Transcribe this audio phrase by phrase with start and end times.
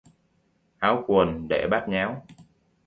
[0.79, 2.25] Áo quần để bát nháo